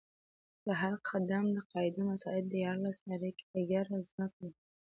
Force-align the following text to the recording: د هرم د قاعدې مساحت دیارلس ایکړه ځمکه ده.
د 0.65 0.67
هرم 0.79 1.45
د 1.55 1.57
قاعدې 1.71 2.01
مساحت 2.09 2.45
دیارلس 2.53 2.97
ایکړه 3.67 3.97
ځمکه 4.09 4.41
ده. 4.51 4.59